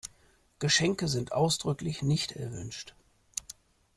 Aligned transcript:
Geschenke 0.57 1.07
sind 1.07 1.31
ausdrücklich 1.31 2.01
nicht 2.01 2.31
erwünscht. 2.31 2.95